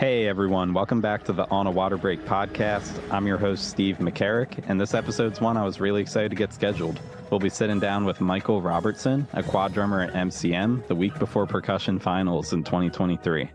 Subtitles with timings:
[0.00, 2.98] Hey everyone, welcome back to the On a Water Break podcast.
[3.10, 6.54] I'm your host, Steve McCarrick, and this episode's one I was really excited to get
[6.54, 6.98] scheduled.
[7.28, 11.46] We'll be sitting down with Michael Robertson, a quad drummer at MCM, the week before
[11.46, 13.50] percussion finals in 2023.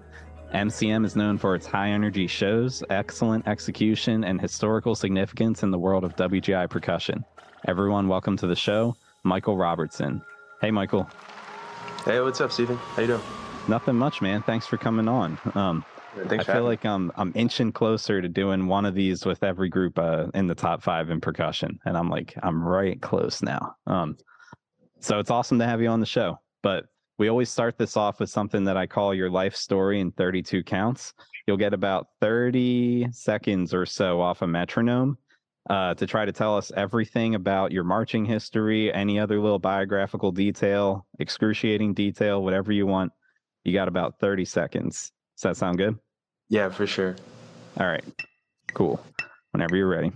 [0.54, 5.80] MCM is known for its high energy shows, excellent execution, and historical significance in the
[5.80, 7.26] world of WGI percussion.
[7.68, 10.22] Everyone, welcome to the show, Michael Robertson.
[10.62, 11.10] Hey, Michael.
[12.06, 12.78] Hey, what's up, Steven?
[12.78, 13.22] How you doing?
[13.68, 14.44] Nothing much, man.
[14.44, 15.40] Thanks for coming on.
[15.56, 15.84] Um,
[16.28, 19.70] Thanks I feel like I'm I'm inching closer to doing one of these with every
[19.70, 23.76] group uh, in the top five in percussion, and I'm like I'm right close now.
[23.86, 24.18] Um,
[25.00, 26.40] so it's awesome to have you on the show.
[26.64, 26.86] But
[27.18, 30.64] we always start this off with something that I call your life story in 32
[30.64, 31.14] counts.
[31.48, 35.18] You'll get about 30 seconds or so off a metronome
[35.70, 40.32] uh, to try to tell us everything about your marching history, any other little biographical
[40.32, 43.12] detail, excruciating detail, whatever you want.
[43.64, 45.12] You got about 30 seconds.
[45.36, 45.98] Does that sound good?
[46.50, 47.16] Yeah, for sure.
[47.80, 48.04] All right.
[48.74, 49.04] Cool.
[49.52, 50.12] Whenever you're ready.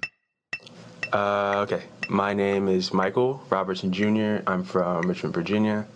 [1.12, 1.84] Uh, okay.
[2.08, 4.44] My name is Michael Robertson Jr.
[4.46, 5.88] I'm from Richmond, Virginia.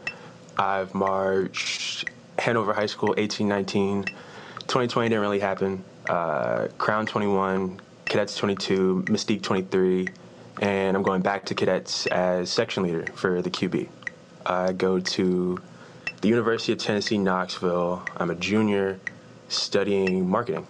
[0.57, 2.09] I've marched
[2.39, 4.03] Hanover High School 1819.
[4.03, 5.83] 2020 didn't really happen.
[6.09, 10.07] Uh, Crown 21, Cadets 22, Mystique 23,
[10.61, 13.87] and I'm going back to Cadets as section leader for the QB.
[14.45, 15.59] I go to
[16.21, 18.03] the University of Tennessee, Knoxville.
[18.17, 18.99] I'm a junior
[19.53, 20.67] studying marketing.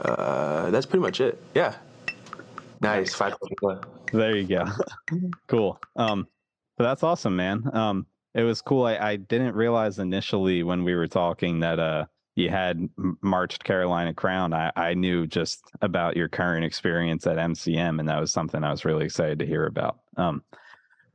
[0.00, 1.40] Uh, that's pretty much it.
[1.54, 1.74] Yeah.
[2.80, 3.14] Nice.
[3.14, 3.34] Five.
[4.12, 4.64] There you go.
[5.46, 5.80] cool.
[5.96, 6.26] Um,
[6.76, 7.62] but that's awesome, man.
[7.72, 8.84] Um, it was cool.
[8.84, 12.88] I, I didn't realize initially when we were talking that uh you had
[13.22, 14.52] marched Carolina Crown.
[14.52, 18.72] I, I knew just about your current experience at MCM, and that was something I
[18.72, 20.00] was really excited to hear about.
[20.16, 20.42] Um,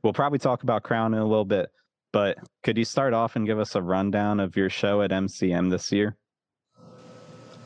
[0.02, 1.70] we'll probably talk about Crown in a little bit,
[2.12, 5.70] but could you start off and give us a rundown of your show at MCM
[5.70, 6.16] this year?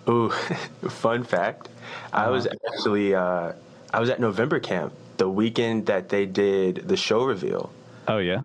[0.08, 0.30] Ooh,
[0.88, 1.68] fun fact.
[2.12, 2.26] Uh-huh.
[2.26, 3.52] I was actually uh,
[3.92, 7.72] I was at November camp the weekend that they did the show reveal.
[8.08, 8.42] Oh yeah.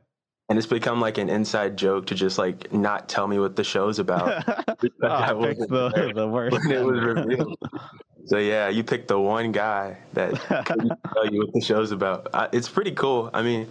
[0.50, 3.64] And it's become like an inside joke to just like not tell me what the
[3.64, 4.44] show's about.
[4.48, 6.54] oh, I picked the, the worst.
[6.54, 7.58] When it was revealed.
[8.26, 10.34] so yeah, you picked the one guy that
[10.66, 12.30] can tell you what the show's about.
[12.34, 13.30] I, it's pretty cool.
[13.32, 13.68] I mean,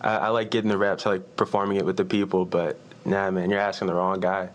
[0.00, 3.30] I, I like getting the reps, I like performing it with the people, but nah,
[3.32, 4.50] man, you're asking the wrong guy.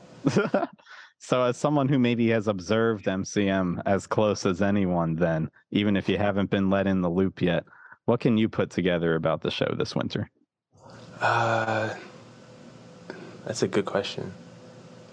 [1.28, 6.08] So, as someone who maybe has observed MCM as close as anyone, then, even if
[6.08, 7.64] you haven't been let in the loop yet,
[8.06, 10.30] what can you put together about the show this winter?
[11.20, 11.96] Uh,
[13.44, 14.32] that's a good question.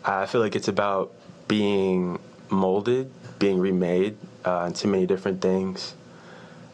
[0.05, 1.15] I feel like it's about
[1.49, 2.19] being
[2.51, 5.95] molded, being remade uh, into many different things.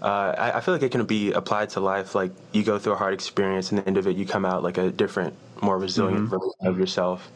[0.02, 2.16] Uh, I, I, feel like it can be applied to life.
[2.16, 4.64] Like you go through a hard experience, and the end of it, you come out
[4.64, 6.38] like a different, more resilient mm-hmm.
[6.38, 7.30] version of yourself.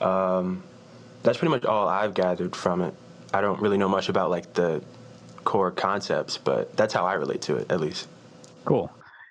[0.00, 0.64] Um,
[1.22, 2.94] that's pretty much all I've gathered from it.
[3.32, 4.82] I don't really know much about like the
[5.44, 8.08] core concepts, but that's how I relate to it, at least.
[8.64, 8.90] Cool.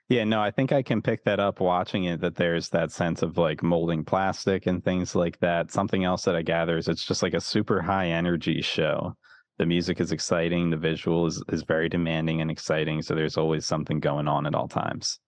[0.09, 3.21] Yeah, no, I think I can pick that up watching it that there's that sense
[3.21, 5.71] of like molding plastic and things like that.
[5.71, 9.15] Something else that I gather is it's just like a super high energy show.
[9.57, 13.65] The music is exciting, the visual is, is very demanding and exciting, so there's always
[13.65, 15.19] something going on at all times.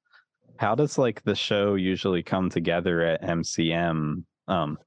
[0.58, 4.24] How does like the show usually come together at MCM?
[4.48, 4.78] Um,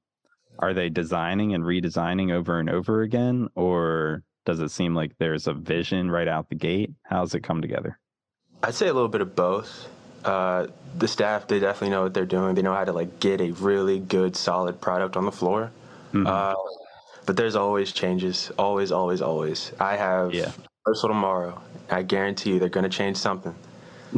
[0.59, 5.47] are they designing and redesigning over and over again or does it seem like there's
[5.47, 6.91] a vision right out the gate?
[7.03, 7.99] How's it come together?
[8.63, 9.89] I'd say a little bit of both.
[10.23, 10.67] Uh,
[10.97, 12.55] the staff they definitely know what they're doing.
[12.55, 15.71] They know how to like get a really good solid product on the floor.
[16.13, 16.25] Mm-hmm.
[16.25, 16.53] uh,
[17.25, 18.49] but there's always changes.
[18.57, 19.73] Always always always.
[19.79, 20.51] I have yeah.
[20.85, 21.61] rehearsal tomorrow.
[21.89, 23.53] I guarantee you they're going to change something.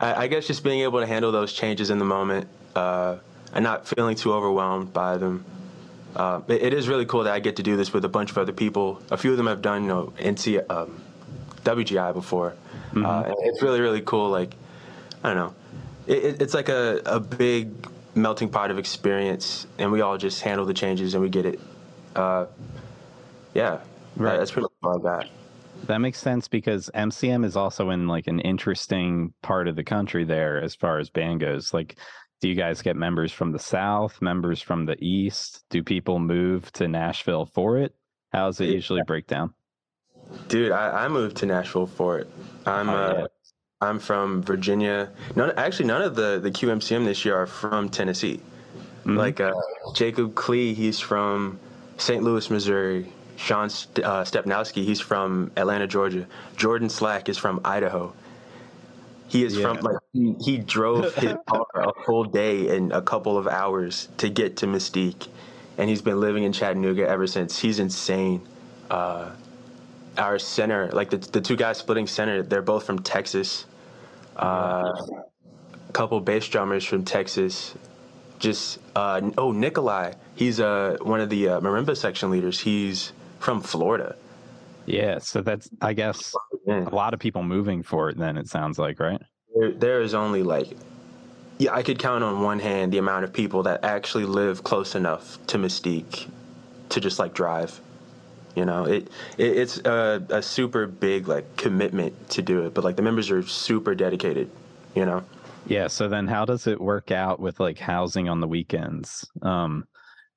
[0.00, 3.18] I, I, guess just being able to handle those changes in the moment uh,
[3.52, 5.44] and not feeling too overwhelmed by them.
[6.14, 8.30] Uh, it, it is really cool that I get to do this with a bunch
[8.30, 9.00] of other people.
[9.10, 11.00] A few of them have done, you know, NC, um,
[11.64, 12.54] WGI before.
[12.90, 13.06] Mm-hmm.
[13.06, 14.28] Uh, it's really, really cool.
[14.30, 14.54] Like,
[15.22, 15.54] I don't know.
[16.06, 17.70] It, it's like a, a big
[18.14, 21.60] melting pot of experience, and we all just handle the changes and we get it.
[22.14, 22.46] Uh,
[23.54, 23.80] yeah,
[24.16, 24.38] right.
[24.38, 25.28] that's pretty much all got.
[25.84, 30.24] That makes sense because MCM is also in like an interesting part of the country
[30.24, 31.74] there as far as band goes.
[31.74, 31.96] Like
[32.42, 35.64] do you guys get members from the south members from the east?
[35.70, 37.94] Do people move to nashville for it?
[38.32, 39.54] How does it usually break down?
[40.48, 42.28] Dude i, I moved to nashville for it.
[42.66, 43.26] I'm oh, uh,
[43.80, 45.10] i'm from virginia.
[45.36, 48.40] None actually none of the the qmcm this year are from tennessee.
[49.00, 49.16] Mm-hmm.
[49.16, 49.52] like uh,
[49.94, 51.60] jacob klee he's from
[51.96, 53.12] st louis missouri.
[53.36, 56.26] Sean uh, stepnowski he's from atlanta georgia.
[56.56, 58.12] Jordan slack is from idaho.
[59.32, 59.62] He is yeah.
[59.62, 64.08] from like he, he drove his car a full day and a couple of hours
[64.18, 65.28] to get to Mystique.
[65.78, 67.58] and he's been living in Chattanooga ever since.
[67.58, 68.42] He's insane.
[68.90, 69.30] Uh,
[70.18, 73.64] our center, like the the two guys splitting center, they're both from Texas.
[74.36, 74.92] Uh,
[75.88, 77.74] a couple bass drummers from Texas.
[78.38, 82.60] Just uh, oh Nikolai, he's uh, one of the uh, marimba section leaders.
[82.60, 84.16] He's from Florida.
[84.86, 86.34] Yeah, so that's I guess
[86.68, 88.18] a lot of people moving for it.
[88.18, 89.22] Then it sounds like right.
[89.54, 90.68] There, there is only like,
[91.58, 94.94] yeah, I could count on one hand the amount of people that actually live close
[94.94, 96.28] enough to Mystique
[96.90, 97.80] to just like drive.
[98.54, 99.08] You know, it,
[99.38, 103.30] it it's a, a super big like commitment to do it, but like the members
[103.30, 104.50] are super dedicated.
[104.94, 105.24] You know,
[105.66, 105.86] Yeah.
[105.86, 109.26] So then, how does it work out with like housing on the weekends?
[109.40, 109.84] Um,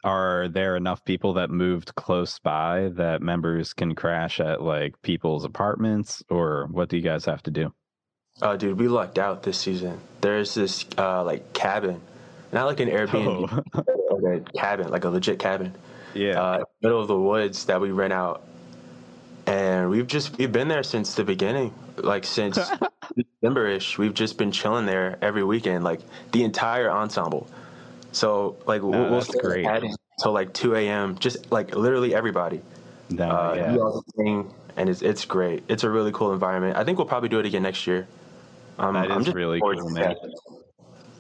[0.04, 5.44] are there enough people that moved close by that members can crash at like people's
[5.44, 7.74] apartments, or what do you guys have to do?
[8.42, 10.00] Oh dude, we lucked out this season.
[10.22, 12.02] There's this uh, like cabin,
[12.52, 15.74] not like an Airbnb, Oh, like a cabin, like a legit cabin.
[16.14, 16.42] yeah.
[16.42, 18.44] uh, middle of the woods that we rent out,
[19.48, 22.58] and we've just we've been there since the beginning, like since
[23.42, 23.98] December-ish.
[23.98, 27.48] We've just been chilling there every weekend, like the entire ensemble.
[28.12, 29.66] So like we'll, Oh, we'll stay great.
[29.66, 29.92] at it
[30.22, 31.18] till like 2 a.m.
[31.18, 32.62] Just like literally everybody.
[33.10, 33.74] no, Uh, yeah.
[33.74, 35.64] we all sing, and it's it's great.
[35.68, 36.78] It's a really cool environment.
[36.78, 38.08] I think we'll probably do it again next year.
[38.78, 40.16] Um, That I'm is really cool, man.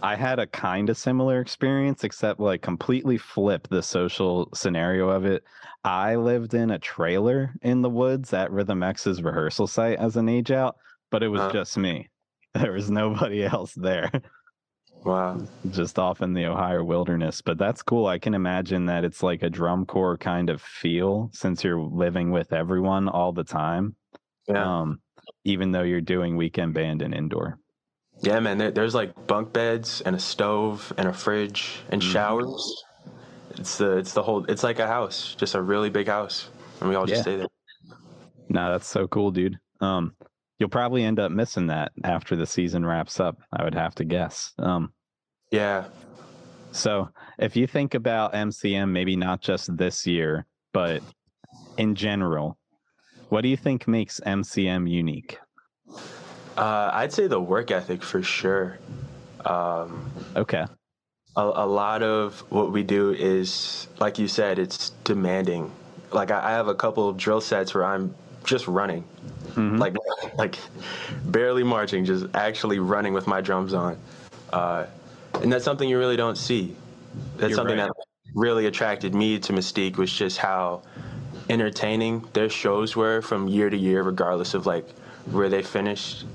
[0.02, 5.25] I had a kind of similar experience, except like completely flip the social scenario of
[5.25, 5.44] it.
[5.84, 10.30] I lived in a trailer in the woods at Rhythm X's rehearsal site as an
[10.30, 10.75] age out,
[11.12, 11.52] but it was Uh.
[11.52, 12.10] just me.
[12.54, 14.10] There was nobody else there,
[15.04, 15.46] Wow.
[15.72, 17.42] just off in the Ohio wilderness.
[17.42, 18.08] But that's cool.
[18.08, 22.31] I can imagine that it's like a drum corps kind of feel since you're living
[22.31, 23.96] with everyone all the time.
[24.48, 24.80] Yeah.
[24.80, 25.01] Um,
[25.46, 27.60] even though you're doing weekend band and indoor.
[28.22, 28.58] Yeah, man.
[28.58, 32.12] There, there's like bunk beds and a stove and a fridge and Mhm.
[32.12, 32.84] showers.
[33.52, 34.44] It's the it's the whole.
[34.46, 36.50] It's like a house, just a really big house,
[36.82, 37.22] and we all just Yeah.
[37.22, 37.48] stay there.
[38.50, 39.60] No, that's so cool, dude.
[39.82, 40.16] Um,
[40.60, 43.38] you'll probably end up missing that after the season wraps up.
[43.54, 44.54] I would have to guess.
[44.58, 44.92] Um,
[45.52, 45.86] Yeah,
[46.72, 51.02] so if you think about MCM, maybe not just this year, but
[51.78, 52.58] in general,
[53.36, 55.40] what do you think makes MCM unique?
[56.58, 58.80] uh, I'd say the work ethic for sure.
[59.44, 60.66] Um, Okay.
[61.36, 65.70] a, a lot of what we do is, like you said, it's demanding.
[66.14, 68.16] Like I, I have a couple of drill sets where I'm
[68.46, 69.04] just running,
[69.48, 69.80] Mhm.
[69.82, 69.98] like
[70.38, 70.58] like
[71.26, 73.98] barely marching, just actually running with my drums on,
[74.54, 74.86] uh,
[75.42, 76.74] and that's something you really don't see.
[77.36, 77.92] That's You're something right.
[77.94, 80.84] that really attracted me to Mystique was just how
[81.50, 84.88] entertaining their shows were from year to year, regardless of like
[85.32, 86.26] where they finished.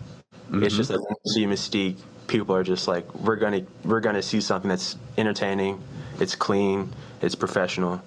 [0.53, 0.77] It's Mhm.
[0.77, 1.97] just that when you see Mystique,
[2.27, 5.81] people are just like, we're gonna we're gonna see something that's entertaining,
[6.21, 6.91] it's clean,
[7.23, 8.01] it's professional.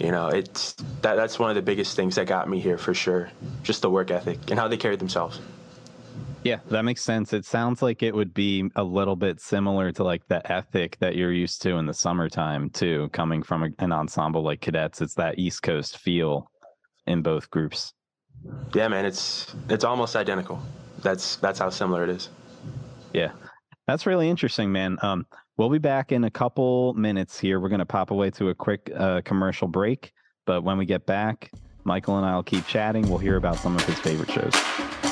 [0.00, 2.94] You know, it's that that's one of the biggest things that got me here for
[2.94, 3.30] sure.
[3.62, 5.40] Just the work ethic and how they carried themselves.
[6.48, 7.34] Yeah, that makes sense.
[7.34, 11.14] It sounds like it would be a little bit similar to like the ethic that
[11.14, 15.02] you're used to in the summertime too, coming from a, an ensemble like cadets.
[15.02, 16.50] It's that East Coast feel
[17.06, 17.92] in both groups.
[18.72, 20.58] Yeah, man, it's it's almost identical.
[21.02, 22.30] That's that's how similar it is.
[23.12, 23.32] Yeah.
[23.86, 24.96] That's really interesting, man.
[25.02, 25.26] Um,
[25.58, 27.60] we'll be back in a couple minutes here.
[27.60, 30.14] We're going to pop away to a quick uh, commercial break.
[30.46, 31.50] But when we get back,
[31.84, 33.06] Michael and I will keep chatting.
[33.06, 35.07] We'll hear about some of his favorite shows.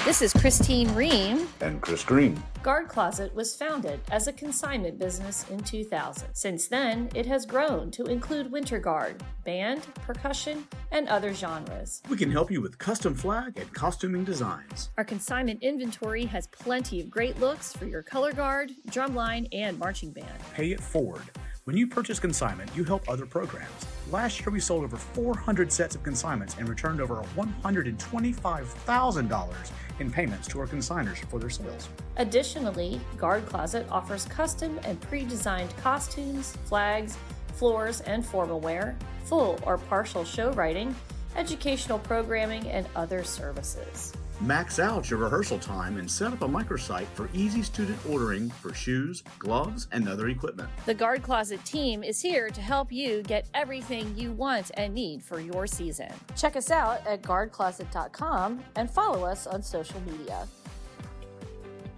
[0.00, 1.46] Hey, this is Christine Ream.
[1.60, 2.42] and Chris Green.
[2.62, 6.28] Guard Closet was founded as a consignment business in 2000.
[6.32, 12.02] Since then, it has grown to include winter guard, band, percussion, and other genres.
[12.08, 14.90] We can help you with custom flag and costuming designs.
[14.96, 20.12] Our consignment inventory has plenty of great looks for your color guard, drumline, and marching
[20.12, 20.28] band.
[20.54, 21.22] Pay it forward.
[21.70, 23.86] When you purchase consignment, you help other programs.
[24.10, 29.54] Last year, we sold over 400 sets of consignments and returned over $125,000
[30.00, 31.88] in payments to our consigners for their sales.
[32.16, 37.16] Additionally, Guard Closet offers custom and pre designed costumes, flags,
[37.54, 40.92] floors, and formal wear, full or partial show writing,
[41.36, 44.12] educational programming, and other services.
[44.42, 48.72] Max out your rehearsal time and set up a microsite for easy student ordering for
[48.72, 50.70] shoes, gloves, and other equipment.
[50.86, 55.22] The Guard Closet team is here to help you get everything you want and need
[55.22, 56.10] for your season.
[56.38, 60.48] Check us out at guardcloset.com and follow us on social media.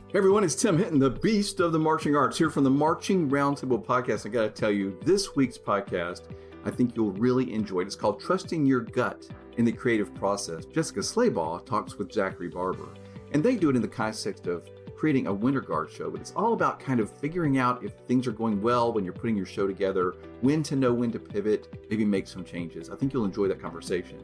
[0.09, 3.31] Hey everyone, it's Tim Hinton, the beast of the marching arts, here from the Marching
[3.31, 4.27] Roundtable podcast.
[4.27, 6.23] I got to tell you, this week's podcast,
[6.65, 7.87] I think you'll really enjoy it.
[7.87, 10.65] It's called Trusting Your Gut in the Creative Process.
[10.65, 12.89] Jessica Slaybaugh talks with Zachary Barber,
[13.33, 16.33] and they do it in the context of creating a winter guard show, but it's
[16.37, 19.47] all about kind of figuring out if things are going well when you're putting your
[19.47, 22.89] show together, when to know when to pivot, maybe make some changes.
[22.89, 24.21] I think you'll enjoy that conversation.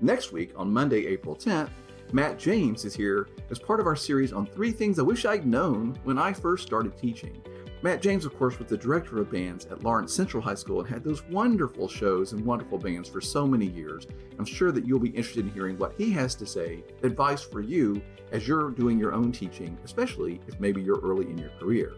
[0.00, 1.68] Next week, on Monday, April 10th,
[2.12, 5.46] Matt James is here as part of our series on three things I wish I'd
[5.46, 7.36] known when I first started teaching.
[7.84, 10.88] Matt James, of course, was the director of bands at Lawrence Central High School and
[10.88, 14.06] had those wonderful shows and wonderful bands for so many years.
[14.38, 17.60] I'm sure that you'll be interested in hearing what he has to say, advice for
[17.60, 18.00] you
[18.32, 21.92] as you're doing your own teaching, especially if maybe you're early in your career.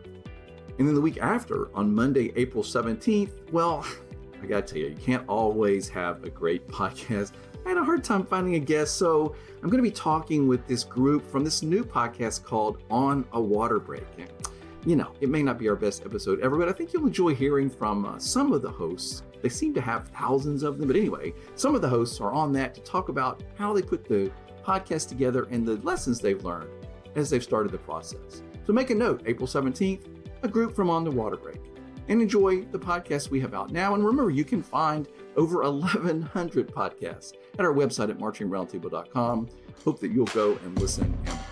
[0.81, 3.87] And then the week after, on Monday, April 17th, well,
[4.43, 7.31] I gotta tell you, you can't always have a great podcast.
[7.65, 10.67] I had a hard time finding a guest, so I'm going to be talking with
[10.67, 14.05] this group from this new podcast called On a Water Break
[14.87, 17.35] you know, it may not be our best episode ever, but I think you'll enjoy
[17.35, 19.25] hearing from uh, some of the hosts.
[19.43, 22.53] They seem to have thousands of them, but anyway, some of the hosts are on
[22.53, 24.31] that to talk about how they put the
[24.65, 26.71] podcast together and the lessons they've learned
[27.17, 28.43] as they've started the process.
[28.65, 30.07] So make a note, April 17th,
[30.43, 31.61] a group from On the Water Break.
[32.09, 33.95] And enjoy the podcast we have out now.
[33.95, 39.49] And remember, you can find over 1,100 podcasts at our website at marchingroundtable.com.
[39.85, 41.46] Hope that you'll go and listen and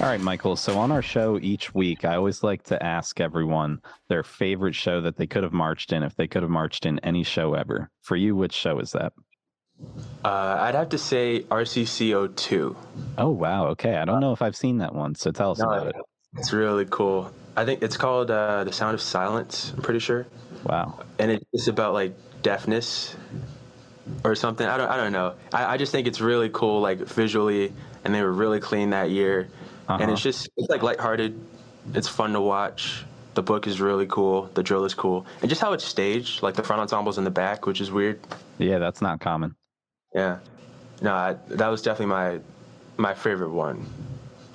[0.00, 0.54] All right, Michael.
[0.54, 5.00] So on our show each week, I always like to ask everyone their favorite show
[5.00, 7.90] that they could have marched in if they could have marched in any show ever.
[8.02, 9.12] For you, which show is that?
[10.24, 12.76] Uh, I'd have to say RCCO2.
[13.18, 13.66] Oh, wow.
[13.70, 13.96] Okay.
[13.96, 15.16] I don't know if I've seen that one.
[15.16, 15.96] So tell us no, about it.
[16.36, 17.32] It's really cool.
[17.56, 20.28] I think it's called uh, The Sound of Silence, I'm pretty sure.
[20.62, 21.00] Wow.
[21.18, 23.16] And it's about like deafness
[24.22, 24.64] or something.
[24.64, 25.34] I don't, I don't know.
[25.52, 27.72] I, I just think it's really cool, like visually,
[28.04, 29.48] and they were really clean that year
[29.88, 30.02] uh-huh.
[30.02, 30.30] and it's uh-huh.
[30.30, 31.38] just it's like lighthearted.
[31.94, 33.04] It's fun to watch.
[33.34, 34.50] The book is really cool.
[34.54, 37.30] The drill is cool, and just how it's staged, like the front ensembles in the
[37.30, 38.20] back, which is weird.
[38.58, 39.54] Yeah, that's not common.
[40.14, 40.38] Yeah,
[41.00, 42.40] no, I, that was definitely my
[42.96, 43.86] my favorite one.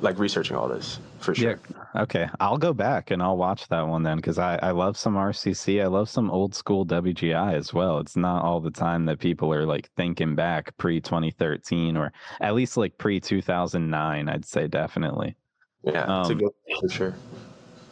[0.01, 1.59] Like researching all this for sure.
[1.69, 2.01] Yeah.
[2.03, 5.15] Okay, I'll go back and I'll watch that one then because I I love some
[5.15, 5.81] RCC.
[5.81, 7.99] I love some old school WGI as well.
[7.99, 12.11] It's not all the time that people are like thinking back pre 2013 or
[12.41, 14.29] at least like pre 2009.
[14.29, 15.35] I'd say definitely.
[15.83, 17.15] Yeah, um, a good for sure.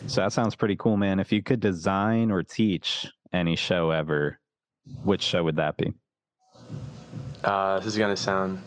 [0.07, 1.19] So that sounds pretty cool, man.
[1.19, 4.39] If you could design or teach any show ever,
[5.03, 5.93] which show would that be?
[7.43, 8.61] Uh, this is gonna sound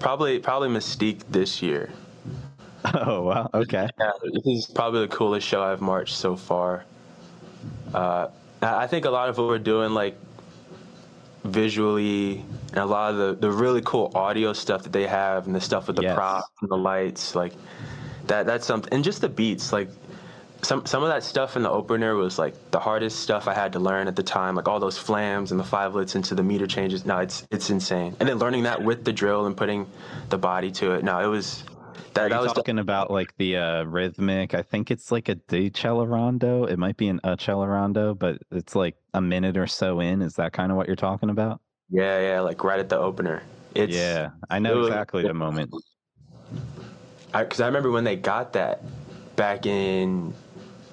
[0.00, 1.90] probably probably Mystique this year.
[2.94, 3.50] Oh wow!
[3.52, 3.88] Okay.
[3.98, 6.84] Yeah, this is probably the coolest show I've marched so far.
[7.92, 8.28] Uh,
[8.62, 10.16] I think a lot of what we're doing, like
[11.44, 15.54] visually, and a lot of the, the really cool audio stuff that they have, and
[15.54, 16.14] the stuff with the yes.
[16.14, 17.52] props and the lights, like
[18.26, 18.46] that.
[18.46, 19.88] That's something, and just the beats, like
[20.62, 23.72] some some of that stuff in the opener was like the hardest stuff I had
[23.74, 26.66] to learn at the time, like all those flams and the fivelets into the meter
[26.66, 27.04] changes.
[27.04, 28.16] No, it's it's insane.
[28.20, 29.86] And then learning that with the drill and putting
[30.30, 31.04] the body to it.
[31.04, 31.64] No, it was
[32.14, 32.82] that, Are you talking the...
[32.82, 34.54] about like the uh, rhythmic?
[34.54, 35.36] I think it's like a
[36.06, 36.64] Rondo.
[36.64, 40.22] It might be an Rondo, but it's like a minute or so in.
[40.22, 41.60] Is that kind of what you're talking about?
[41.90, 43.42] Yeah, yeah, like right at the opener.
[43.74, 45.72] It's yeah, I know exactly the moment.
[47.32, 48.82] Because I, I remember when they got that
[49.36, 50.34] back in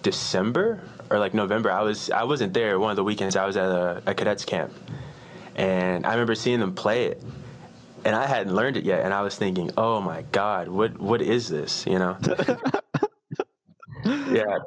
[0.03, 1.71] December or like November.
[1.71, 3.35] I was I wasn't there one of the weekends.
[3.35, 4.73] I was at a, a cadets camp,
[5.55, 7.23] and I remember seeing them play it
[8.05, 11.21] and I hadn't learned it yet, and I was thinking, "Oh my God, what what
[11.21, 12.17] is this?" You know?
[14.05, 14.57] yeah,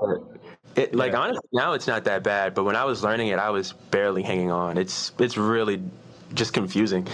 [0.75, 1.18] it like yeah.
[1.18, 4.23] honestly now it's not that bad, but when I was learning it, I was barely
[4.23, 4.76] hanging on.
[4.76, 5.80] It's it's really
[6.35, 7.07] just confusing.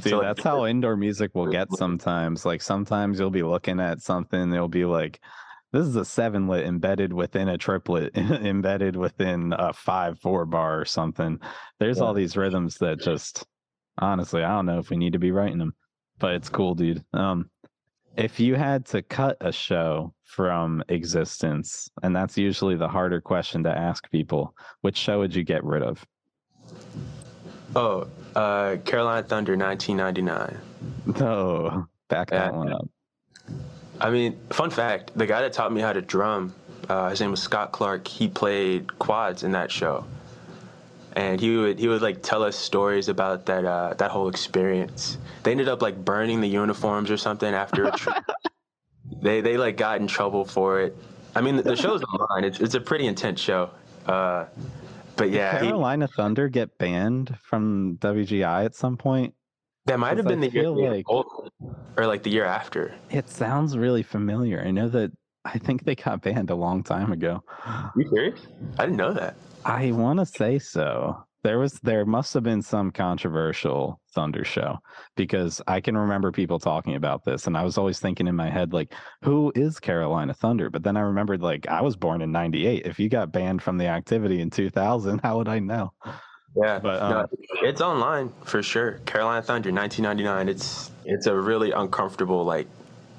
[0.00, 2.46] See, so, that's how indoor music will get sometimes.
[2.46, 5.20] Like sometimes you'll be looking at something, it'll be like,
[5.72, 10.80] this is a seven sevenlet embedded within a triplet, embedded within a five four bar
[10.80, 11.40] or something.
[11.78, 12.04] There's yeah.
[12.04, 13.44] all these rhythms that just
[13.98, 15.74] honestly, I don't know if we need to be writing them,
[16.18, 17.04] but it's cool, dude.
[17.12, 17.50] Um,
[18.16, 23.62] if you had to cut a show from existence, and that's usually the harder question
[23.64, 26.04] to ask people, which show would you get rid of?
[27.76, 30.58] Oh, uh, Carolina Thunder, 1999.
[31.20, 32.88] Oh, back that one up.
[34.00, 36.54] I mean, fun fact: the guy that taught me how to drum,
[36.88, 38.06] uh, his name was Scott Clark.
[38.08, 40.04] He played quads in that show
[41.18, 45.18] and he would he would like tell us stories about that uh, that whole experience.
[45.42, 48.24] They ended up like burning the uniforms or something after a trip.
[49.20, 50.96] they they like got in trouble for it.
[51.34, 52.44] I mean, the, the show's online.
[52.44, 53.70] It's it's a pretty intense show.
[54.06, 54.44] Uh,
[55.16, 59.34] but yeah, Did Carolina he, Thunder get banned from WGI at some point.
[59.86, 61.50] That might have been I the year like, or
[61.96, 62.94] like the year after.
[63.10, 64.60] It sounds really familiar.
[64.60, 65.10] I know that
[65.54, 67.42] I think they got banned a long time ago.
[67.96, 68.40] You serious?
[68.78, 69.36] I didn't know that.
[69.64, 71.24] I want to say so.
[71.42, 74.78] There was there must have been some controversial Thunder show
[75.16, 78.50] because I can remember people talking about this and I was always thinking in my
[78.50, 80.68] head like who is Carolina Thunder?
[80.68, 82.84] But then I remembered like I was born in 98.
[82.84, 85.92] If you got banned from the activity in 2000, how would I know?
[86.56, 87.26] Yeah, But, no, um,
[87.62, 89.00] it's online for sure.
[89.06, 90.48] Carolina Thunder, 1999.
[90.48, 92.66] It's it's a really uncomfortable like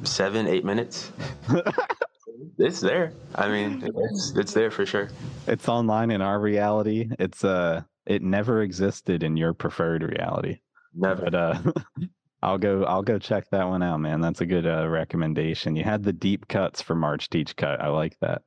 [0.04, 1.12] seven eight minutes.
[2.58, 3.14] it's there.
[3.36, 5.10] I mean, it's it's there for sure.
[5.48, 7.10] It's online in our reality.
[7.20, 10.60] It's uh it never existed in your preferred reality.
[10.94, 11.24] Never.
[11.24, 11.62] But uh
[12.42, 14.22] I'll go I'll go check that one out, man.
[14.22, 15.76] That's a good uh, recommendation.
[15.76, 17.82] You had the deep cuts for March Teach Cut.
[17.82, 18.42] I like that.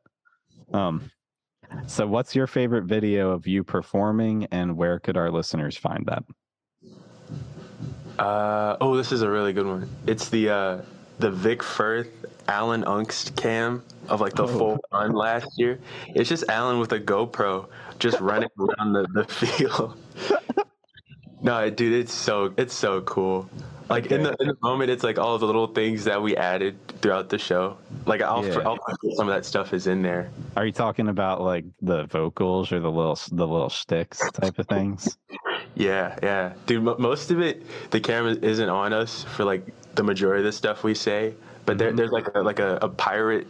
[0.73, 1.11] Um
[1.87, 6.25] so what's your favorite video of you performing and where could our listeners find that?
[8.19, 9.89] Uh, oh, this is a really good one.
[10.07, 10.83] It's the uh,
[11.19, 12.09] the Vic Firth
[12.49, 14.59] Alan Ungst cam of like the Oh.
[14.59, 15.79] full run last year.
[16.09, 17.67] It's just Alan with a GoPro
[17.99, 19.97] just running around the, the field.
[21.43, 23.49] no, dude, it's so it's so cool.
[23.89, 26.77] Like in the in the moment, it's like all the little things that we added
[27.03, 27.77] throughout the show.
[28.07, 28.59] Like I'll, Yeah.
[28.61, 28.79] I'll
[29.17, 30.31] some of that stuff is in there.
[30.57, 34.67] Are you talking about like the vocals or the little the little sticks type of
[34.69, 35.17] things?
[35.75, 36.83] Yeah, yeah, dude.
[36.83, 40.53] Mo most of it, the camera isn't on us for like the majority of the
[40.53, 41.35] stuff we say,
[41.67, 41.97] but there, mm-hmm.
[41.97, 43.47] there's like a like a, a pirate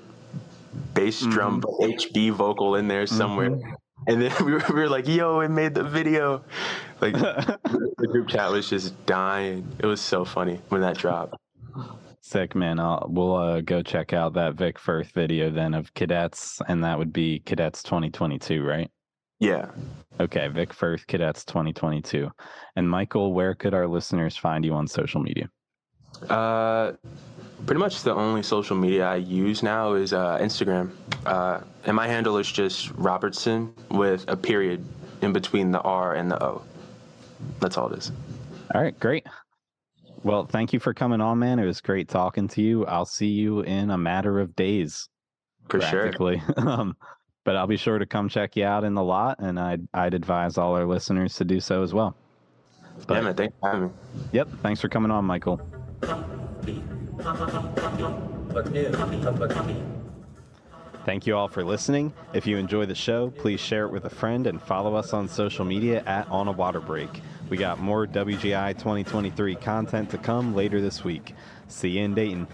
[0.94, 1.30] bass mm-hmm.
[1.30, 3.72] drum HB vocal in there somewhere, mm-hmm.
[4.06, 6.44] and then we were, we were like, "Yo, it made the video!"
[7.00, 9.66] Like the group chat was just dying.
[9.78, 11.36] It was so funny when that dropped.
[12.20, 12.78] Sick man.
[12.78, 16.98] I'll, we'll uh, go check out that Vic Firth video then of cadets, and that
[16.98, 18.90] would be cadets 2022, right?
[19.40, 19.70] Yeah.
[20.20, 22.30] Okay, Vic Firth cadets 2022.
[22.76, 25.48] And Michael, where could our listeners find you on social media?
[26.28, 26.92] Uh,
[27.66, 30.90] pretty much the only social media I use now is uh, Instagram,
[31.26, 34.84] uh, and my handle is just Robertson with a period
[35.22, 36.62] in between the R and the O.
[37.60, 38.12] That's all it is.
[38.74, 39.26] All right, great.
[40.22, 41.58] Well, thank you for coming on, man.
[41.58, 42.86] It was great talking to you.
[42.86, 45.08] I'll see you in a matter of days,
[45.68, 46.12] For sure.
[46.56, 46.96] um,
[47.44, 50.14] but I'll be sure to come check you out in the lot, and I'd I'd
[50.14, 52.16] advise all our listeners to do so as well.
[53.08, 53.34] Yeah, man.
[53.34, 53.92] Thanks for having me.
[54.32, 54.48] Yep.
[54.62, 55.60] Thanks for coming on, Michael.
[61.04, 62.12] Thank you all for listening.
[62.32, 65.28] If you enjoy the show, please share it with a friend and follow us on
[65.28, 67.10] social media at On a Water Break.
[67.48, 71.34] We got more WGI 2023 content to come later this week.
[71.66, 72.46] See you in Dayton.